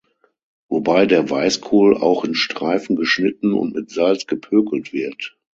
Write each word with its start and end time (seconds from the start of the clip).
Wobei 0.67 1.05
der 1.05 1.29
Weißkohl 1.29 1.95
auch 1.95 2.25
in 2.25 2.33
Streifen 2.33 2.95
geschnitten 2.95 3.53
und 3.53 3.75
mit 3.75 3.91
Salz 3.91 4.25
gepökelt 4.25 4.93
wird. 4.93 5.37